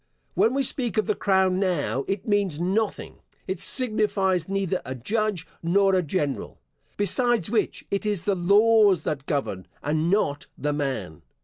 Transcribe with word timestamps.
When 0.33 0.55
we 0.55 0.63
speak 0.63 0.97
of 0.97 1.05
the 1.05 1.13
crown 1.13 1.59
now, 1.59 2.05
it 2.07 2.27
means 2.27 2.59
nothing; 2.59 3.19
it 3.45 3.59
signifies 3.59 4.49
neither 4.49 4.81
a 4.83 4.95
judge 4.95 5.45
nor 5.61 5.93
a 5.93 6.01
general: 6.01 6.59
besides 6.97 7.51
which 7.51 7.85
it 7.91 8.03
is 8.03 8.25
the 8.25 8.33
laws 8.33 9.03
that 9.03 9.27
govern, 9.27 9.67
and 9.83 10.09
not 10.09 10.47
the 10.57 10.73
man. 10.73 11.21